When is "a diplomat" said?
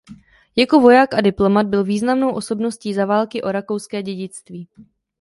1.13-1.67